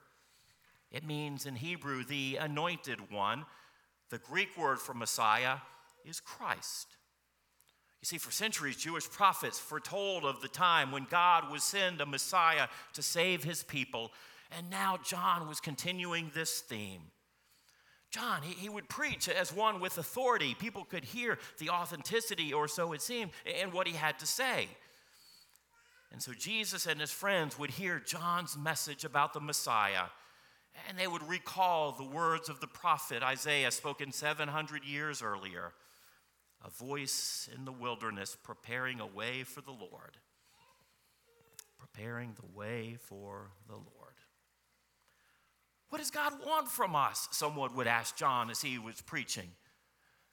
It 0.90 1.06
means 1.06 1.46
in 1.46 1.56
Hebrew, 1.56 2.04
the 2.04 2.36
anointed 2.36 3.10
one. 3.10 3.46
The 4.10 4.18
Greek 4.18 4.56
word 4.58 4.78
for 4.78 4.92
Messiah 4.92 5.58
is 6.04 6.20
Christ. 6.20 6.96
You 8.00 8.06
see, 8.06 8.18
for 8.18 8.32
centuries, 8.32 8.76
Jewish 8.76 9.08
prophets 9.08 9.58
foretold 9.58 10.24
of 10.24 10.40
the 10.40 10.48
time 10.48 10.90
when 10.90 11.06
God 11.10 11.50
would 11.50 11.60
send 11.60 12.00
a 12.00 12.06
Messiah 12.06 12.66
to 12.94 13.02
save 13.02 13.44
his 13.44 13.62
people. 13.62 14.10
And 14.56 14.70
now 14.70 14.98
John 15.04 15.46
was 15.46 15.60
continuing 15.60 16.30
this 16.34 16.60
theme. 16.60 17.02
John, 18.10 18.42
he, 18.42 18.54
he 18.54 18.68
would 18.68 18.88
preach 18.88 19.28
as 19.28 19.54
one 19.54 19.80
with 19.80 19.98
authority. 19.98 20.56
People 20.58 20.84
could 20.84 21.04
hear 21.04 21.38
the 21.58 21.70
authenticity, 21.70 22.52
or 22.52 22.66
so 22.66 22.92
it 22.92 23.02
seemed, 23.02 23.30
in 23.44 23.70
what 23.70 23.86
he 23.86 23.94
had 23.94 24.18
to 24.18 24.26
say. 24.26 24.68
And 26.12 26.22
so 26.22 26.32
Jesus 26.32 26.86
and 26.86 27.00
his 27.00 27.10
friends 27.10 27.58
would 27.58 27.70
hear 27.70 28.00
John's 28.00 28.56
message 28.56 29.04
about 29.04 29.32
the 29.32 29.40
Messiah, 29.40 30.06
and 30.88 30.98
they 30.98 31.06
would 31.06 31.28
recall 31.28 31.92
the 31.92 32.04
words 32.04 32.48
of 32.48 32.60
the 32.60 32.66
prophet 32.66 33.22
Isaiah 33.22 33.70
spoken 33.70 34.12
700 34.12 34.84
years 34.84 35.22
earlier 35.22 35.72
a 36.62 36.70
voice 36.70 37.48
in 37.54 37.64
the 37.64 37.72
wilderness 37.72 38.36
preparing 38.42 39.00
a 39.00 39.06
way 39.06 39.44
for 39.44 39.62
the 39.62 39.70
Lord. 39.70 40.18
Preparing 41.78 42.34
the 42.34 42.58
way 42.58 42.98
for 43.00 43.50
the 43.66 43.76
Lord. 43.76 43.86
What 45.88 45.98
does 45.98 46.10
God 46.10 46.34
want 46.44 46.68
from 46.68 46.94
us? 46.94 47.28
Someone 47.32 47.74
would 47.76 47.86
ask 47.86 48.16
John 48.16 48.50
as 48.50 48.60
he 48.60 48.78
was 48.78 49.00
preaching. 49.00 49.48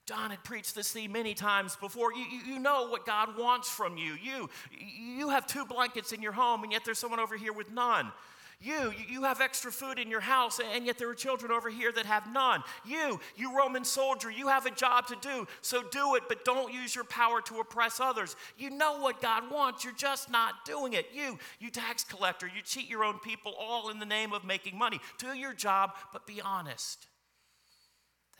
John 0.08 0.30
had 0.30 0.42
preached 0.46 0.74
this 0.74 0.90
theme 0.90 1.12
many 1.12 1.34
times 1.34 1.76
before. 1.76 2.14
You, 2.14 2.26
you, 2.32 2.54
you, 2.54 2.60
know 2.60 2.88
what 2.88 3.06
God 3.06 3.38
wants 3.38 3.70
from 3.70 3.98
you. 3.98 4.16
You, 4.24 4.50
you 4.80 5.30
have 5.30 5.46
two 5.46 5.66
blankets 5.66 6.14
in 6.14 6.22
your 6.22 6.32
home, 6.32 6.64
and 6.64 6.72
yet 6.72 6.86
there's 6.86 6.98
someone 6.98 7.20
over 7.20 7.36
here 7.36 7.52
with 7.52 7.70
none. 7.72 8.14
You, 8.62 8.94
you 9.10 9.24
have 9.24 9.42
extra 9.42 9.70
food 9.70 10.00
in 10.00 10.10
your 10.10 10.22
house, 10.22 10.62
and 10.74 10.86
yet 10.86 10.98
there 10.98 11.10
are 11.10 11.14
children 11.14 11.52
over 11.52 11.70
here 11.70 11.92
that 11.92 12.06
have 12.06 12.32
none. 12.32 12.64
You, 12.86 13.20
you 13.36 13.56
Roman 13.56 13.84
soldier, 13.84 14.32
you 14.32 14.48
have 14.48 14.66
a 14.66 14.72
job 14.72 15.08
to 15.08 15.18
do, 15.22 15.46
so 15.62 15.84
do 15.92 16.16
it, 16.16 16.24
but 16.30 16.46
don't 16.46 16.74
use 16.74 16.96
your 16.96 17.04
power 17.04 17.42
to 17.42 17.60
oppress 17.60 18.00
others. 18.00 18.36
You 18.58 18.70
know 18.70 19.00
what 19.00 19.22
God 19.22 19.52
wants, 19.52 19.84
you're 19.84 19.94
just 19.94 20.32
not 20.32 20.66
doing 20.66 20.94
it. 20.94 21.08
You, 21.14 21.38
you 21.60 21.70
tax 21.70 22.06
collector, 22.06 22.48
you 22.48 22.62
cheat 22.64 22.90
your 22.90 23.04
own 23.04 23.20
people 23.20 23.54
all 23.60 23.90
in 23.90 24.00
the 24.00 24.06
name 24.06 24.32
of 24.32 24.46
making 24.46 24.78
money. 24.78 25.02
Do 25.20 25.36
your 25.36 25.54
job, 25.54 25.92
but 26.14 26.26
be 26.26 26.42
honest. 26.42 27.08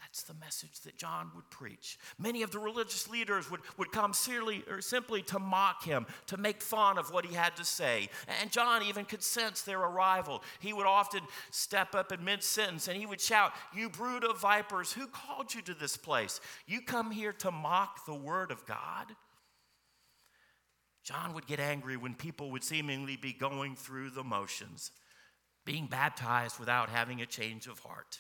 That's 0.08 0.24
the 0.24 0.34
message 0.36 0.80
that 0.86 0.98
John 0.98 1.32
would 1.36 1.50
preach. 1.50 2.00
Many 2.18 2.42
of 2.42 2.52
the 2.52 2.60
religious 2.60 3.10
leaders 3.10 3.52
would, 3.52 3.60
would 3.78 3.92
come 3.92 4.14
simply, 4.14 4.64
or 4.70 4.80
simply 4.80 5.22
to 5.24 5.38
mock 5.38 5.84
him, 5.84 6.06
to 6.28 6.38
make 6.38 6.62
fun 6.62 6.98
of 6.98 7.12
what 7.12 7.26
he 7.26 7.36
had 7.36 7.58
to 7.58 7.66
say. 7.66 8.08
And 8.42 8.50
John 8.50 8.84
even 8.84 9.04
could 9.04 9.22
sense 9.22 9.62
their 9.64 9.80
arrival. 9.80 10.44
He 10.60 10.72
would 10.72 10.86
often 10.86 11.22
step 11.52 11.94
up 11.94 12.14
in 12.14 12.24
mid 12.24 12.42
sentence 12.42 12.88
and 12.88 12.98
he 12.98 13.06
would 13.06 13.20
shout, 13.20 13.52
You 13.76 13.90
brood 13.90 14.24
of 14.24 14.40
vipers, 14.40 14.94
who 14.94 15.08
called 15.08 15.54
you 15.54 15.62
to 15.64 15.74
this 15.74 15.98
place? 15.98 16.40
You 16.66 16.82
come 16.82 17.12
here 17.12 17.34
to 17.34 17.52
mock 17.52 18.06
the 18.06 18.16
word 18.16 18.50
of 18.50 18.66
God? 18.66 19.08
John 21.04 21.34
would 21.34 21.48
get 21.48 21.60
angry 21.60 21.98
when 21.98 22.16
people 22.16 22.52
would 22.52 22.64
seemingly 22.64 23.18
be 23.18 23.34
going 23.34 23.76
through 23.76 24.12
the 24.12 24.24
motions, 24.24 24.92
being 25.66 25.88
baptized 25.88 26.60
without 26.60 26.90
having 26.90 27.22
a 27.22 27.26
change 27.26 27.68
of 27.68 27.80
heart. 27.80 28.20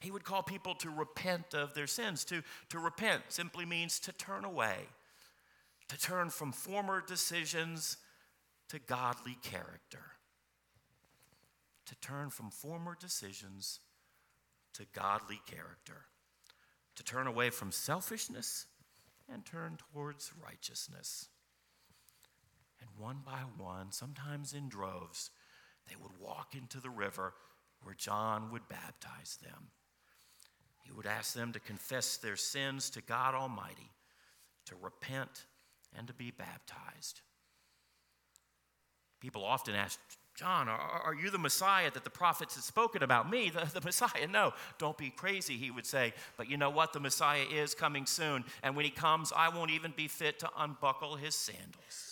He 0.00 0.10
would 0.10 0.24
call 0.24 0.42
people 0.42 0.74
to 0.76 0.90
repent 0.90 1.54
of 1.54 1.74
their 1.74 1.86
sins. 1.86 2.24
To, 2.26 2.42
to 2.70 2.78
repent 2.78 3.22
simply 3.28 3.64
means 3.64 3.98
to 4.00 4.12
turn 4.12 4.44
away, 4.44 4.76
to 5.88 5.98
turn 5.98 6.30
from 6.30 6.52
former 6.52 7.02
decisions 7.06 7.96
to 8.68 8.78
godly 8.78 9.36
character. 9.42 10.04
To 11.86 11.94
turn 11.96 12.30
from 12.30 12.50
former 12.50 12.96
decisions 12.98 13.80
to 14.74 14.86
godly 14.94 15.40
character. 15.46 16.06
To 16.96 17.04
turn 17.04 17.26
away 17.26 17.50
from 17.50 17.72
selfishness 17.72 18.66
and 19.32 19.44
turn 19.44 19.78
towards 19.92 20.32
righteousness. 20.42 21.28
And 22.80 22.88
one 22.98 23.18
by 23.24 23.40
one, 23.58 23.92
sometimes 23.92 24.54
in 24.54 24.68
droves, 24.68 25.30
they 25.88 25.96
would 26.00 26.12
walk 26.20 26.54
into 26.54 26.80
the 26.80 26.90
river 26.90 27.34
where 27.82 27.94
John 27.94 28.50
would 28.52 28.68
baptize 28.68 29.38
them. 29.42 29.68
He 30.82 30.92
would 30.92 31.06
ask 31.06 31.34
them 31.34 31.52
to 31.52 31.60
confess 31.60 32.16
their 32.16 32.36
sins 32.36 32.90
to 32.90 33.02
God 33.02 33.34
Almighty, 33.34 33.90
to 34.66 34.74
repent, 34.80 35.46
and 35.96 36.06
to 36.06 36.12
be 36.12 36.30
baptized. 36.30 37.20
People 39.20 39.44
often 39.44 39.74
ask, 39.74 39.98
John, 40.34 40.68
are, 40.68 40.78
are, 40.78 41.14
you 41.14 41.30
the 41.30 41.38
Messiah 41.38 41.90
that 41.90 42.04
the 42.04 42.10
prophets 42.10 42.54
had 42.54 42.64
spoken 42.64 43.02
about? 43.02 43.30
Me, 43.30 43.50
the, 43.50 43.70
the 43.72 43.80
Messiah? 43.84 44.26
No, 44.28 44.52
don't 44.78 44.96
be 44.96 45.10
crazy, 45.10 45.56
he 45.56 45.70
would 45.70 45.86
say. 45.86 46.14
But 46.36 46.50
you 46.50 46.56
know 46.56 46.70
what? 46.70 46.92
The 46.92 47.00
Messiah 47.00 47.44
is 47.52 47.74
coming 47.74 48.06
soon. 48.06 48.44
And 48.62 48.74
when 48.74 48.84
he 48.84 48.90
comes, 48.90 49.32
I 49.36 49.50
won't 49.50 49.70
even 49.70 49.92
be 49.96 50.08
fit 50.08 50.38
to 50.40 50.50
unbuckle 50.58 51.16
his 51.16 51.34
sandals. 51.34 52.11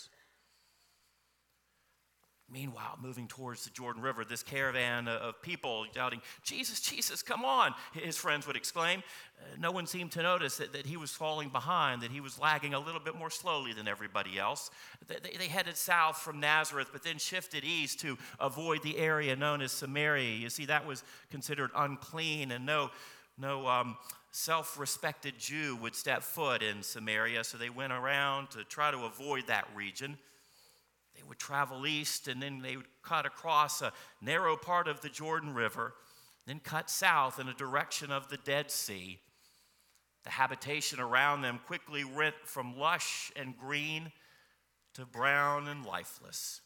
Meanwhile, 2.53 2.99
moving 3.01 3.29
towards 3.29 3.65
the 3.65 3.71
Jordan 3.71 4.03
River, 4.03 4.25
this 4.25 4.43
caravan 4.43 5.07
of 5.07 5.41
people 5.41 5.87
shouting, 5.95 6.21
Jesus, 6.43 6.81
Jesus, 6.81 7.23
come 7.23 7.45
on, 7.45 7.75
his 7.93 8.17
friends 8.17 8.45
would 8.49 8.57
exclaim. 8.57 9.05
Uh, 9.39 9.45
no 9.59 9.71
one 9.71 9.87
seemed 9.87 10.11
to 10.13 10.23
notice 10.23 10.57
that, 10.57 10.73
that 10.73 10.85
he 10.85 10.97
was 10.97 11.13
falling 11.13 11.49
behind, 11.49 12.03
that 12.03 12.11
he 12.11 12.21
was 12.21 12.41
lagging 12.41 12.75
a 12.75 12.79
little 12.79 13.01
bit 13.01 13.15
more 13.15 13.31
slowly 13.31 13.73
than 13.73 13.87
everybody 13.87 14.37
else. 14.37 14.71
They, 15.07 15.37
they 15.39 15.47
headed 15.47 15.77
south 15.77 16.19
from 16.19 16.41
Nazareth, 16.41 16.89
but 16.93 17.05
then 17.05 17.19
shifted 17.19 17.65
east 17.65 18.01
to 18.01 18.19
avoid 18.41 18.83
the 18.83 18.99
area 18.99 19.37
known 19.37 19.63
as 19.63 19.71
Samaria. 19.71 20.37
You 20.37 20.51
see, 20.51 20.65
that 20.67 20.85
was 20.85 21.05
considered 21.31 21.71
unclean, 21.77 22.51
and 22.51 22.67
no, 22.67 22.91
no 23.39 23.69
um, 23.69 23.97
self 24.33 24.77
respected 24.77 25.39
Jew 25.39 25.77
would 25.77 25.95
step 25.95 26.23
foot 26.23 26.65
in 26.65 26.83
Samaria, 26.83 27.45
so 27.45 27.59
they 27.59 27.71
went 27.71 27.93
around 27.93 28.51
to 28.51 28.65
try 28.65 28.91
to 28.91 29.05
avoid 29.05 29.47
that 29.47 29.69
region 29.77 30.19
would 31.29 31.39
travel 31.39 31.87
east 31.87 32.29
and 32.29 32.43
then 32.43 32.61
they 32.61 32.77
would 32.77 32.87
cut 33.03 33.27
across 33.27 33.83
a 33.83 33.93
narrow 34.21 34.57
part 34.57 34.89
of 34.89 35.01
the 35.01 35.09
Jordan 35.09 35.55
River, 35.55 35.95
then 36.47 36.61
cut 36.61 36.91
south 36.91 37.39
in 37.39 37.49
a 37.49 37.55
direction 37.55 38.11
of 38.11 38.29
the 38.29 38.37
Dead 38.39 38.71
Sea. 38.71 39.19
The 40.25 40.31
habitation 40.31 41.01
around 41.01 41.43
them 41.43 41.61
quickly 41.67 42.05
went 42.05 42.35
from 42.45 42.79
lush 42.79 43.33
and 43.37 43.57
green 43.57 44.13
to 44.95 45.07
brown 45.07 45.69
and 45.69 45.85
lifeless. 45.85 46.61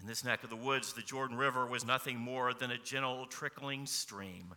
In 0.00 0.06
this 0.06 0.24
neck 0.24 0.44
of 0.44 0.50
the 0.50 0.56
woods, 0.56 0.92
the 0.92 1.02
Jordan 1.02 1.36
River 1.36 1.66
was 1.66 1.84
nothing 1.84 2.18
more 2.18 2.54
than 2.54 2.70
a 2.70 2.78
gentle 2.78 3.26
trickling 3.26 3.86
stream. 3.86 4.54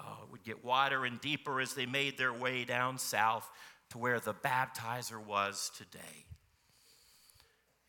Oh, 0.00 0.24
it 0.24 0.30
would 0.30 0.44
get 0.44 0.64
wider 0.64 1.04
and 1.04 1.20
deeper 1.20 1.60
as 1.60 1.74
they 1.74 1.86
made 1.86 2.18
their 2.18 2.32
way 2.32 2.64
down 2.64 2.98
south 2.98 3.48
to 3.90 3.98
where 3.98 4.20
the 4.20 4.34
baptizer 4.34 5.24
was 5.24 5.70
today. 5.76 6.26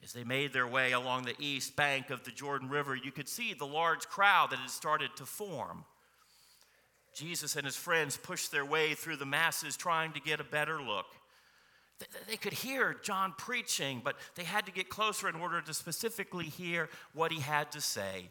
As 0.04 0.14
they 0.14 0.24
made 0.24 0.54
their 0.54 0.68
way 0.68 0.92
along 0.92 1.24
the 1.24 1.36
east 1.40 1.76
bank 1.76 2.10
of 2.10 2.24
the 2.24 2.32
Jordan 2.32 2.70
River, 2.70 2.96
you 2.96 3.12
could 3.12 3.28
see 3.28 3.54
the 3.54 3.66
large 3.66 4.08
crowd 4.08 4.52
that 4.52 4.60
had 4.60 4.70
started 4.70 5.10
to 5.16 5.26
form. 5.26 5.86
Jesus 7.16 7.56
and 7.56 7.66
his 7.66 7.78
friends 7.78 8.18
pushed 8.18 8.52
their 8.52 8.66
way 8.66 8.94
through 8.94 9.16
the 9.16 9.26
masses 9.26 9.78
trying 9.78 10.12
to 10.14 10.20
get 10.20 10.40
a 10.40 10.44
better 10.44 10.82
look. 10.82 11.06
They 12.28 12.36
could 12.36 12.54
hear 12.54 12.94
John 13.02 13.34
preaching, 13.38 14.02
but 14.04 14.18
they 14.36 14.44
had 14.44 14.66
to 14.66 14.72
get 14.72 14.90
closer 14.90 15.30
in 15.30 15.36
order 15.36 15.62
to 15.62 15.74
specifically 15.74 16.46
hear 16.46 16.90
what 17.14 17.32
he 17.32 17.40
had 17.40 17.72
to 17.72 17.80
say. 17.80 18.30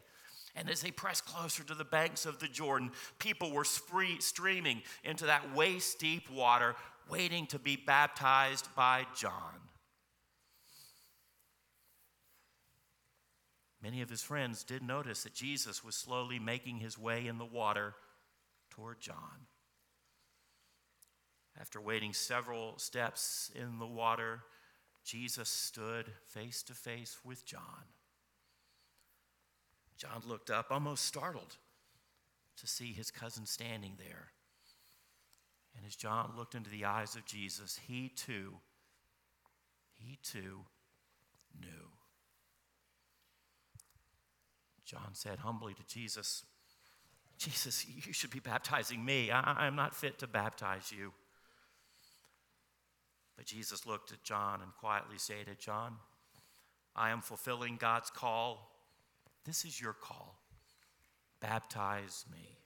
And 0.55 0.69
as 0.69 0.81
they 0.81 0.91
pressed 0.91 1.25
closer 1.25 1.63
to 1.63 1.73
the 1.73 1.83
banks 1.83 2.25
of 2.25 2.39
the 2.39 2.47
Jordan, 2.47 2.91
people 3.19 3.51
were 3.51 3.65
spree- 3.65 4.21
streaming 4.21 4.83
into 5.03 5.25
that 5.25 5.53
waist 5.55 5.99
deep 5.99 6.29
water, 6.29 6.75
waiting 7.09 7.47
to 7.47 7.59
be 7.59 7.75
baptized 7.75 8.67
by 8.75 9.05
John. 9.15 9.64
Many 13.85 14.01
of 14.01 14.09
his 14.09 14.23
friends 14.23 14.63
did 14.63 14.81
notice 14.81 15.21
that 15.23 15.35
Jesus 15.35 15.83
was 15.83 15.93
slowly 15.95 16.39
making 16.39 16.77
his 16.79 16.97
way 16.97 17.27
in 17.27 17.37
the 17.37 17.45
water 17.45 17.93
toward 18.71 18.99
John. 18.99 19.45
After 21.61 21.79
waiting 21.79 22.11
several 22.11 22.79
steps 22.79 23.51
in 23.53 23.77
the 23.77 23.85
water, 23.85 24.39
Jesus 25.03 25.49
stood 25.49 26.07
face 26.29 26.63
to 26.63 26.73
face 26.73 27.19
with 27.23 27.45
John. 27.45 27.61
John 29.97 30.23
looked 30.25 30.49
up, 30.49 30.71
almost 30.71 31.05
startled, 31.05 31.55
to 32.57 32.65
see 32.65 32.91
his 32.91 33.11
cousin 33.11 33.45
standing 33.45 33.97
there. 33.99 34.31
And 35.77 35.85
as 35.85 35.95
John 35.95 36.31
looked 36.35 36.55
into 36.55 36.71
the 36.71 36.85
eyes 36.85 37.15
of 37.15 37.27
Jesus, 37.27 37.79
he 37.87 38.09
too, 38.09 38.55
he 39.93 40.17
too 40.23 40.61
knew. 41.61 41.94
John 44.85 45.09
said 45.13 45.39
humbly 45.39 45.73
to 45.73 45.83
Jesus, 45.87 46.43
Jesus, 47.37 47.85
you 47.85 48.13
should 48.13 48.29
be 48.29 48.39
baptizing 48.39 49.03
me. 49.03 49.31
I, 49.31 49.67
am 49.67 49.75
not 49.75 49.95
fit 49.95 50.19
to 50.19 50.27
baptize 50.27 50.91
you. 50.91 51.11
But 53.35 53.45
Jesus 53.45 53.85
looked 53.85 54.13
at 54.13 54.23
John 54.23 54.61
and 54.61 54.73
quietly 54.79 55.17
stated, 55.17 55.59
John, 55.59 55.95
I 56.95 57.09
am 57.09 57.21
fulfilling 57.21 57.75
God's 57.75 58.09
call. 58.09 58.71
This 59.43 59.65
is 59.65 59.81
your 59.81 59.93
call. 59.93 60.39
Baptize 61.41 62.23
me. 62.31 62.57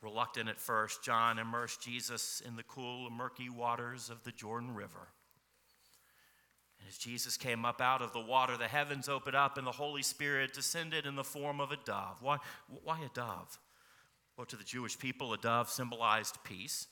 Reluctant 0.00 0.48
at 0.48 0.58
first, 0.58 1.04
John 1.04 1.38
immersed 1.38 1.80
Jesus 1.80 2.42
in 2.44 2.56
the 2.56 2.64
cool, 2.64 3.08
murky 3.08 3.48
waters 3.48 4.10
of 4.10 4.24
the 4.24 4.32
Jordan 4.32 4.74
River. 4.74 5.08
As 6.92 6.98
Jesus 6.98 7.38
came 7.38 7.64
up 7.64 7.80
out 7.80 8.02
of 8.02 8.12
the 8.12 8.20
water, 8.20 8.58
the 8.58 8.68
heavens 8.68 9.08
opened 9.08 9.34
up 9.34 9.56
and 9.56 9.66
the 9.66 9.72
Holy 9.72 10.02
Spirit 10.02 10.52
descended 10.52 11.06
in 11.06 11.16
the 11.16 11.24
form 11.24 11.58
of 11.58 11.72
a 11.72 11.78
dove. 11.86 12.18
Why, 12.20 12.36
why 12.84 13.00
a 13.00 13.08
dove? 13.14 13.58
Well, 14.36 14.44
to 14.44 14.56
the 14.56 14.62
Jewish 14.62 14.98
people, 14.98 15.32
a 15.32 15.38
dove 15.38 15.70
symbolized 15.70 16.36
peace. 16.44 16.86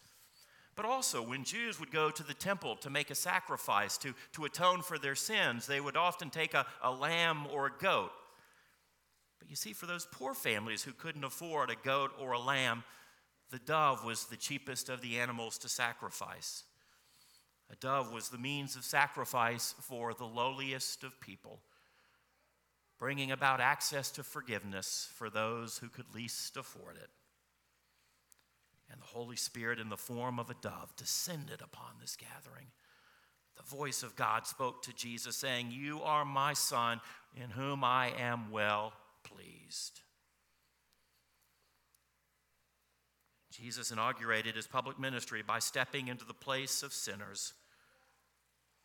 But 0.75 0.87
also, 0.87 1.21
when 1.21 1.45
Jews 1.45 1.79
would 1.79 1.91
go 1.91 2.11
to 2.11 2.23
the 2.23 2.33
temple 2.33 2.77
to 2.77 2.89
make 2.89 3.11
a 3.11 3.15
sacrifice, 3.15 3.99
to, 3.99 4.15
to 4.33 4.47
atone 4.47 4.81
for 4.81 4.99
their 4.99 5.15
sins, 5.15 5.67
they 5.67 5.83
would 5.83 5.99
often 5.99 6.31
take 6.31 6.55
a, 6.55 6.65
a 6.83 6.91
lamb 6.91 7.47
or 7.53 7.67
a 7.67 7.83
goat. 7.83 8.13
But 9.39 9.51
you 9.51 9.57
see, 9.57 9.75
for 9.75 9.85
those 9.85 10.09
poor 10.11 10.33
families 10.33 10.83
who 10.83 10.93
couldn't 10.93 11.25
afford 11.25 11.69
a 11.69 11.77
goat 11.85 12.13
or 12.19 12.33
a 12.33 12.41
lamb, 12.41 12.85
the 13.51 13.59
dove 13.59 14.03
was 14.03 14.25
the 14.25 14.39
cheapest 14.39 14.89
of 14.89 15.03
the 15.03 15.19
animals 15.19 15.59
to 15.59 15.69
sacrifice. 15.69 16.65
A 17.73 17.77
dove 17.77 18.13
was 18.13 18.29
the 18.29 18.39
means 18.39 18.75
of 18.75 18.85
sacrifice 18.85 19.75
for 19.81 20.13
the 20.13 20.25
lowliest 20.25 21.05
of 21.05 21.21
people, 21.21 21.61
bringing 22.99 23.31
about 23.31 23.61
access 23.61 24.11
to 24.13 24.25
forgiveness 24.25 25.09
for 25.15 25.31
those 25.31 25.79
who 25.79 25.89
could 25.89 26.13
least 26.15 26.57
afford 26.57 26.97
it. 26.97 27.11
And 28.91 29.01
the 29.01 29.07
Holy 29.07 29.37
Spirit, 29.37 29.79
in 29.79 29.89
the 29.89 29.97
form 29.97 30.41
of 30.41 30.51
a 30.51 30.57
dove, 30.61 30.95
descended 30.97 31.61
upon 31.63 31.93
this 32.01 32.17
gathering. 32.17 32.67
the 33.57 33.77
voice 33.77 34.03
of 34.03 34.17
God 34.17 34.47
spoke 34.47 34.83
to 34.83 34.93
Jesus, 34.93 35.37
saying, 35.37 35.71
You 35.71 36.01
are 36.03 36.25
my 36.25 36.55
son, 36.55 37.01
in 37.37 37.51
whom 37.51 37.85
I 37.85 38.11
am 38.19 38.51
well 38.51 38.95
pleased. 39.23 40.01
Jesus 43.51 43.91
inaugurated 43.91 44.57
his 44.57 44.67
public 44.67 44.99
ministry 44.99 45.43
by 45.47 45.59
stepping 45.59 46.09
into 46.09 46.25
the 46.25 46.35
place 46.35 46.83
of 46.83 46.93
sinners 46.93 47.53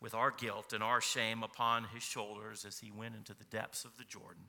with 0.05 0.13
our 0.13 0.29
guilt 0.29 0.71
and 0.71 0.83
our 0.83 1.01
shame 1.01 1.41
upon 1.41 1.85
his 1.85 2.03
shoulders 2.03 2.63
as 2.63 2.77
he 2.77 2.91
went 2.91 3.15
into 3.15 3.33
the 3.33 3.43
depths 3.45 3.85
of 3.85 3.97
the 3.97 4.03
Jordan. 4.03 4.43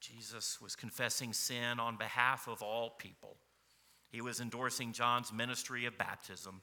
Jesus 0.00 0.60
was 0.60 0.74
confessing 0.74 1.32
sin 1.32 1.78
on 1.78 1.96
behalf 1.96 2.48
of 2.48 2.62
all 2.62 2.90
people. 2.90 3.36
He 4.10 4.20
was 4.20 4.40
endorsing 4.40 4.92
John's 4.92 5.32
ministry 5.32 5.86
of 5.86 5.96
baptism, 5.96 6.62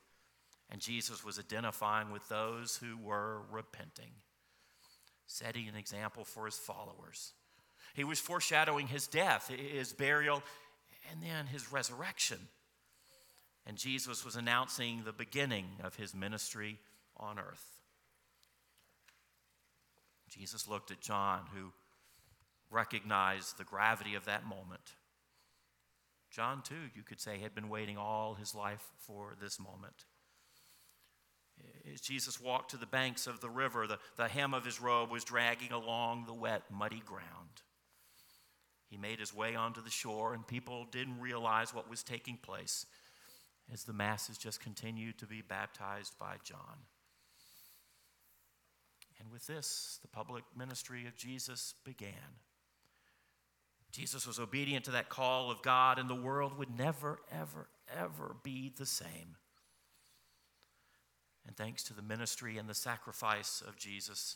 and 0.69 0.81
Jesus 0.81 1.23
was 1.23 1.39
identifying 1.39 2.11
with 2.11 2.27
those 2.27 2.75
who 2.75 2.97
were 2.97 3.43
repenting, 3.49 4.11
setting 5.27 5.69
an 5.69 5.77
example 5.77 6.25
for 6.25 6.43
his 6.43 6.57
followers. 6.57 7.31
He 7.93 8.03
was 8.03 8.19
foreshadowing 8.19 8.87
his 8.87 9.07
death, 9.07 9.47
his 9.47 9.93
burial, 9.93 10.43
and 11.09 11.23
then 11.23 11.45
his 11.45 11.71
resurrection. 11.71 12.49
And 13.65 13.77
Jesus 13.77 14.23
was 14.23 14.35
announcing 14.35 15.01
the 15.03 15.11
beginning 15.11 15.65
of 15.83 15.95
his 15.95 16.13
ministry 16.13 16.79
on 17.17 17.39
earth. 17.39 17.65
Jesus 20.29 20.67
looked 20.67 20.91
at 20.91 21.01
John, 21.01 21.41
who 21.53 21.71
recognized 22.69 23.57
the 23.57 23.63
gravity 23.63 24.15
of 24.15 24.25
that 24.25 24.45
moment. 24.45 24.93
John, 26.29 26.61
too, 26.61 26.89
you 26.93 27.03
could 27.03 27.21
say, 27.21 27.39
had 27.39 27.55
been 27.55 27.69
waiting 27.69 27.97
all 27.97 28.33
his 28.33 28.53
life 28.53 28.83
for 28.97 29.35
this 29.41 29.59
moment. 29.59 30.05
As 31.91 32.01
Jesus 32.01 32.41
walked 32.41 32.71
to 32.71 32.77
the 32.77 32.85
banks 32.85 33.27
of 33.27 33.39
the 33.39 33.49
river, 33.49 33.87
the, 33.87 33.99
the 34.17 34.27
hem 34.27 34.53
of 34.53 34.65
his 34.65 34.81
robe 34.81 35.09
was 35.09 35.23
dragging 35.23 35.71
along 35.71 36.25
the 36.25 36.33
wet, 36.33 36.63
muddy 36.69 37.01
ground. 37.05 37.61
He 38.89 38.97
made 38.97 39.19
his 39.19 39.33
way 39.33 39.55
onto 39.55 39.81
the 39.81 39.89
shore, 39.89 40.33
and 40.33 40.45
people 40.45 40.85
didn't 40.91 41.21
realize 41.21 41.73
what 41.73 41.89
was 41.89 42.03
taking 42.03 42.37
place 42.37 42.85
as 43.71 43.83
the 43.83 43.93
masses 43.93 44.37
just 44.37 44.59
continued 44.59 45.17
to 45.19 45.25
be 45.25 45.41
baptized 45.41 46.13
by 46.19 46.35
John. 46.43 46.85
And 49.19 49.31
with 49.31 49.47
this, 49.47 49.99
the 50.01 50.07
public 50.07 50.43
ministry 50.55 51.07
of 51.07 51.15
Jesus 51.15 51.73
began. 51.83 52.39
Jesus 53.91 54.27
was 54.27 54.39
obedient 54.39 54.85
to 54.85 54.91
that 54.91 55.09
call 55.09 55.49
of 55.49 55.61
God, 55.61 55.99
and 55.99 56.09
the 56.09 56.15
world 56.15 56.57
would 56.57 56.77
never, 56.77 57.19
ever, 57.31 57.67
ever 57.97 58.35
be 58.43 58.71
the 58.75 58.85
same. 58.85 59.37
And 61.47 61.55
thanks 61.55 61.83
to 61.83 61.93
the 61.93 62.01
ministry 62.01 62.57
and 62.57 62.67
the 62.67 62.73
sacrifice 62.73 63.63
of 63.65 63.77
Jesus, 63.77 64.35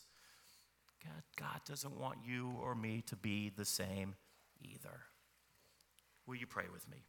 God, 1.03 1.24
God 1.35 1.61
doesn't 1.68 2.00
want 2.00 2.20
you 2.25 2.53
or 2.61 2.74
me 2.74 3.03
to 3.07 3.15
be 3.15 3.50
the 3.50 3.65
same 3.65 4.15
either. 4.61 5.01
Will 6.25 6.35
you 6.35 6.48
pray 6.48 6.65
with 6.72 6.89
me? 6.89 7.08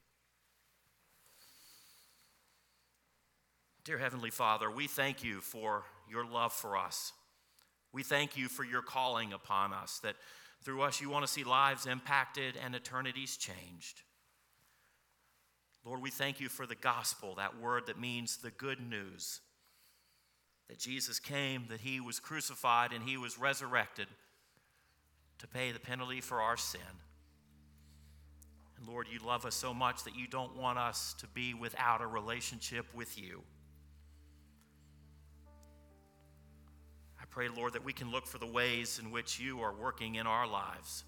Dear 3.90 3.98
Heavenly 3.98 4.30
Father, 4.30 4.70
we 4.70 4.86
thank 4.86 5.24
you 5.24 5.40
for 5.40 5.82
your 6.08 6.24
love 6.24 6.52
for 6.52 6.76
us. 6.76 7.12
We 7.92 8.04
thank 8.04 8.36
you 8.36 8.46
for 8.46 8.62
your 8.62 8.82
calling 8.82 9.32
upon 9.32 9.72
us, 9.72 9.98
that 10.04 10.14
through 10.62 10.82
us 10.82 11.00
you 11.00 11.10
want 11.10 11.26
to 11.26 11.32
see 11.32 11.42
lives 11.42 11.86
impacted 11.86 12.54
and 12.64 12.76
eternities 12.76 13.36
changed. 13.36 14.02
Lord, 15.84 16.00
we 16.00 16.10
thank 16.10 16.38
you 16.38 16.48
for 16.48 16.66
the 16.66 16.76
gospel, 16.76 17.34
that 17.34 17.60
word 17.60 17.88
that 17.88 18.00
means 18.00 18.36
the 18.36 18.52
good 18.52 18.78
news. 18.78 19.40
That 20.68 20.78
Jesus 20.78 21.18
came, 21.18 21.64
that 21.68 21.80
he 21.80 21.98
was 21.98 22.20
crucified, 22.20 22.92
and 22.92 23.02
he 23.02 23.16
was 23.16 23.40
resurrected 23.40 24.06
to 25.40 25.48
pay 25.48 25.72
the 25.72 25.80
penalty 25.80 26.20
for 26.20 26.40
our 26.40 26.56
sin. 26.56 26.80
And 28.78 28.86
Lord, 28.86 29.08
you 29.12 29.18
love 29.18 29.44
us 29.44 29.56
so 29.56 29.74
much 29.74 30.04
that 30.04 30.16
you 30.16 30.28
don't 30.28 30.56
want 30.56 30.78
us 30.78 31.12
to 31.18 31.26
be 31.26 31.54
without 31.54 32.00
a 32.00 32.06
relationship 32.06 32.86
with 32.94 33.20
you. 33.20 33.42
Pray, 37.30 37.48
Lord, 37.48 37.74
that 37.74 37.84
we 37.84 37.92
can 37.92 38.10
look 38.10 38.26
for 38.26 38.38
the 38.38 38.46
ways 38.46 38.98
in 39.02 39.10
which 39.10 39.38
you 39.38 39.60
are 39.60 39.72
working 39.72 40.16
in 40.16 40.26
our 40.26 40.46
lives, 40.46 41.04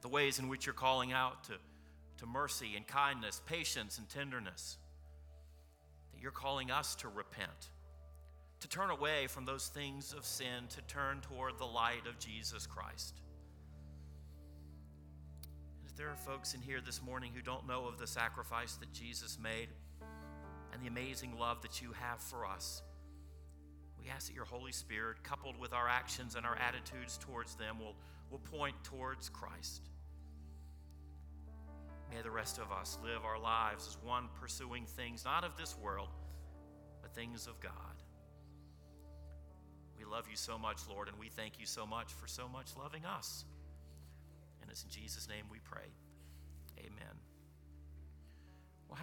the 0.00 0.08
ways 0.08 0.38
in 0.38 0.48
which 0.48 0.66
you're 0.66 0.72
calling 0.72 1.12
out 1.12 1.44
to, 1.44 1.52
to 2.18 2.26
mercy 2.26 2.74
and 2.76 2.86
kindness, 2.86 3.42
patience 3.46 3.98
and 3.98 4.08
tenderness, 4.08 4.78
that 6.12 6.22
you're 6.22 6.30
calling 6.30 6.70
us 6.70 6.94
to 6.96 7.08
repent, 7.08 7.70
to 8.60 8.68
turn 8.68 8.90
away 8.90 9.26
from 9.26 9.44
those 9.44 9.66
things 9.66 10.12
of 10.12 10.24
sin, 10.24 10.68
to 10.70 10.82
turn 10.82 11.20
toward 11.20 11.58
the 11.58 11.66
light 11.66 12.06
of 12.08 12.18
Jesus 12.18 12.66
Christ. 12.66 13.16
And 15.80 15.90
If 15.90 15.96
there 15.96 16.08
are 16.08 16.16
folks 16.16 16.54
in 16.54 16.60
here 16.60 16.80
this 16.80 17.02
morning 17.02 17.32
who 17.34 17.42
don't 17.42 17.66
know 17.66 17.86
of 17.86 17.98
the 17.98 18.06
sacrifice 18.06 18.76
that 18.76 18.92
Jesus 18.92 19.38
made 19.42 19.68
and 20.72 20.80
the 20.80 20.86
amazing 20.86 21.36
love 21.36 21.62
that 21.62 21.82
you 21.82 21.92
have 22.00 22.20
for 22.20 22.46
us, 22.46 22.82
we 24.02 24.10
ask 24.10 24.26
that 24.28 24.34
your 24.34 24.44
Holy 24.44 24.72
Spirit, 24.72 25.22
coupled 25.22 25.58
with 25.58 25.72
our 25.72 25.88
actions 25.88 26.34
and 26.34 26.44
our 26.44 26.56
attitudes 26.56 27.18
towards 27.18 27.54
them, 27.54 27.78
will, 27.78 27.94
will 28.30 28.38
point 28.38 28.74
towards 28.82 29.28
Christ. 29.28 29.90
May 32.10 32.20
the 32.22 32.30
rest 32.30 32.58
of 32.58 32.70
us 32.72 32.98
live 33.02 33.24
our 33.24 33.38
lives 33.38 33.86
as 33.86 33.96
one 34.04 34.28
pursuing 34.40 34.84
things 34.84 35.24
not 35.24 35.44
of 35.44 35.56
this 35.56 35.76
world, 35.78 36.08
but 37.00 37.14
things 37.14 37.46
of 37.46 37.58
God. 37.60 37.72
We 39.98 40.04
love 40.04 40.26
you 40.28 40.36
so 40.36 40.58
much, 40.58 40.80
Lord, 40.88 41.08
and 41.08 41.18
we 41.18 41.28
thank 41.28 41.60
you 41.60 41.66
so 41.66 41.86
much 41.86 42.12
for 42.12 42.26
so 42.26 42.48
much 42.48 42.76
loving 42.76 43.04
us. 43.04 43.44
And 44.60 44.70
it's 44.70 44.82
in 44.82 44.90
Jesus' 44.90 45.28
name 45.28 45.44
we 45.50 45.58
pray. 45.60 45.88
Amen. 46.78 47.31